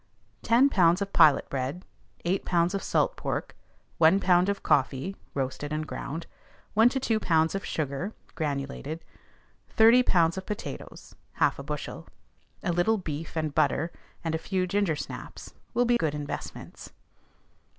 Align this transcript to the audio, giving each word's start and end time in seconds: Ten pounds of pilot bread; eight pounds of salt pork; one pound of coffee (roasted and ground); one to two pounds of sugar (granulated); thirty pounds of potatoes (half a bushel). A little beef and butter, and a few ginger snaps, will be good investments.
Ten 0.41 0.67
pounds 0.67 0.99
of 1.03 1.13
pilot 1.13 1.47
bread; 1.47 1.85
eight 2.25 2.43
pounds 2.43 2.73
of 2.73 2.81
salt 2.81 3.15
pork; 3.15 3.55
one 3.99 4.19
pound 4.19 4.49
of 4.49 4.63
coffee 4.63 5.15
(roasted 5.35 5.71
and 5.71 5.85
ground); 5.85 6.25
one 6.73 6.89
to 6.89 6.99
two 6.99 7.19
pounds 7.19 7.53
of 7.53 7.63
sugar 7.63 8.15
(granulated); 8.33 9.05
thirty 9.69 10.01
pounds 10.01 10.39
of 10.39 10.47
potatoes 10.47 11.13
(half 11.33 11.59
a 11.59 11.63
bushel). 11.63 12.07
A 12.63 12.71
little 12.73 12.97
beef 12.97 13.37
and 13.37 13.53
butter, 13.53 13.91
and 14.23 14.33
a 14.33 14.39
few 14.39 14.65
ginger 14.65 14.95
snaps, 14.95 15.53
will 15.75 15.85
be 15.85 15.97
good 15.97 16.15
investments. 16.15 16.93